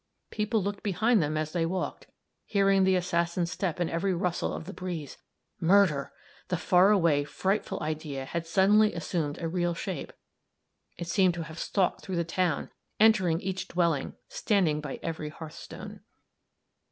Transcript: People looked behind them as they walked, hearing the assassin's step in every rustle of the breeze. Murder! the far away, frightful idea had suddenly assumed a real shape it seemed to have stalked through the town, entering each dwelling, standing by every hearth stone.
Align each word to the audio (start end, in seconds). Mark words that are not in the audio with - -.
People 0.31 0.63
looked 0.63 0.81
behind 0.81 1.21
them 1.21 1.37
as 1.37 1.51
they 1.53 1.63
walked, 1.63 2.07
hearing 2.47 2.85
the 2.85 2.95
assassin's 2.95 3.51
step 3.51 3.79
in 3.79 3.87
every 3.87 4.15
rustle 4.15 4.51
of 4.51 4.65
the 4.65 4.73
breeze. 4.73 5.19
Murder! 5.59 6.11
the 6.47 6.57
far 6.57 6.89
away, 6.89 7.23
frightful 7.23 7.79
idea 7.83 8.25
had 8.25 8.47
suddenly 8.47 8.95
assumed 8.95 9.37
a 9.37 9.47
real 9.47 9.75
shape 9.75 10.11
it 10.97 11.05
seemed 11.07 11.35
to 11.35 11.43
have 11.43 11.59
stalked 11.59 12.01
through 12.01 12.15
the 12.15 12.23
town, 12.23 12.71
entering 12.99 13.39
each 13.41 13.67
dwelling, 13.67 14.15
standing 14.27 14.81
by 14.81 14.99
every 15.03 15.29
hearth 15.29 15.53
stone. 15.53 15.99